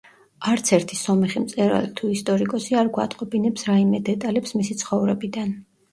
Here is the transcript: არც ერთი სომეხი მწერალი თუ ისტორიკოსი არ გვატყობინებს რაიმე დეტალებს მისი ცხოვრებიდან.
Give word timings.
არც 0.51 0.69
ერთი 0.77 0.97
სომეხი 1.01 1.43
მწერალი 1.43 1.91
თუ 2.01 2.09
ისტორიკოსი 2.15 2.79
არ 2.83 2.91
გვატყობინებს 2.97 3.69
რაიმე 3.71 4.01
დეტალებს 4.11 4.57
მისი 4.63 4.79
ცხოვრებიდან. 4.81 5.55